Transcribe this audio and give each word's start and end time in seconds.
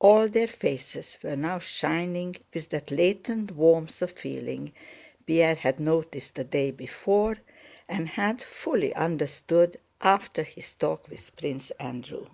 All 0.00 0.28
their 0.28 0.48
faces 0.48 1.16
were 1.22 1.36
now 1.36 1.60
shining 1.60 2.34
with 2.52 2.70
that 2.70 2.90
latent 2.90 3.52
warmth 3.52 4.02
of 4.02 4.10
feeling 4.10 4.72
Pierre 5.26 5.54
had 5.54 5.78
noticed 5.78 6.34
the 6.34 6.42
day 6.42 6.72
before 6.72 7.36
and 7.88 8.08
had 8.08 8.42
fully 8.42 8.92
understood 8.96 9.78
after 10.00 10.42
his 10.42 10.72
talk 10.72 11.06
with 11.08 11.36
Prince 11.36 11.70
Andrew. 11.78 12.26